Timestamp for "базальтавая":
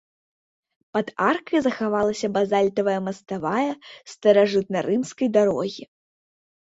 2.37-2.97